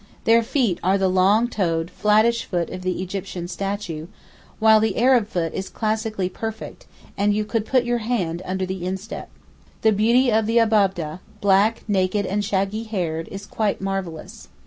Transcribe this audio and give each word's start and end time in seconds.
Their 0.23 0.41
feet 0.41 0.79
are 0.81 0.97
the 0.97 1.07
long 1.07 1.47
toed, 1.47 1.91
flattish 1.91 2.43
foot 2.45 2.71
of 2.71 2.81
the 2.81 3.03
Egyptian 3.03 3.47
statue, 3.47 4.07
while 4.57 4.79
the 4.79 4.97
Arab 4.97 5.27
foot 5.27 5.53
is 5.53 5.69
classically 5.69 6.27
perfect 6.27 6.87
and 7.15 7.35
you 7.35 7.45
could 7.45 7.67
put 7.67 7.83
your 7.83 7.99
hand 7.99 8.41
under 8.43 8.65
the 8.65 8.83
instep. 8.83 9.29
The 9.83 9.91
beauty 9.91 10.31
of 10.31 10.47
the 10.47 10.57
Ababdeh, 10.57 11.19
black, 11.39 11.83
naked, 11.87 12.25
and 12.25 12.43
shaggy 12.43 12.85
haired, 12.85 13.27
is 13.27 13.45
quite 13.45 13.79
marvellous. 13.79 14.47